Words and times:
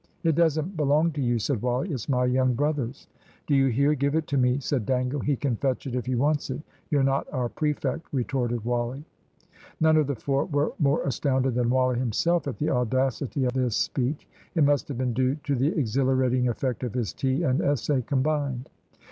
"It 0.23 0.33
doesn't 0.33 0.75
belong 0.75 1.11
to 1.11 1.21
you," 1.21 1.37
said 1.37 1.61
Wally; 1.61 1.91
"it's 1.91 2.09
my 2.09 2.25
young 2.25 2.55
brother's." 2.55 3.05
"Do 3.45 3.53
you 3.55 3.67
hear? 3.67 3.93
give 3.93 4.15
it 4.15 4.25
to 4.29 4.37
me," 4.39 4.59
said 4.59 4.83
Dangle. 4.87 5.19
"He 5.19 5.35
can 5.35 5.55
fetch 5.57 5.85
it 5.85 5.93
if 5.93 6.07
he 6.07 6.15
wants 6.15 6.49
it. 6.49 6.63
You're 6.89 7.03
not 7.03 7.27
our 7.31 7.49
prefect," 7.49 8.07
retorted 8.11 8.65
Wally. 8.65 9.05
None 9.79 9.97
of 9.97 10.07
the 10.07 10.15
four 10.15 10.45
were 10.45 10.73
more 10.79 11.03
astounded 11.03 11.53
than 11.53 11.69
Wally 11.69 11.99
himself 11.99 12.47
at 12.47 12.57
the 12.57 12.71
audacity 12.71 13.43
of 13.45 13.53
this 13.53 13.75
speech. 13.75 14.27
It 14.55 14.63
must 14.63 14.87
have 14.87 14.97
been 14.97 15.13
due 15.13 15.35
to 15.43 15.53
the 15.55 15.77
exhilarating 15.77 16.47
effect 16.47 16.83
of 16.83 16.95
his 16.95 17.13
tea 17.13 17.43
and 17.43 17.61
essay 17.61 18.01
combined. 18.01 18.69